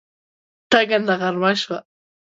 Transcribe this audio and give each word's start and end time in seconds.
ټکنده 0.71 1.15
غرمه 1.21 1.51
شومه 1.61 1.79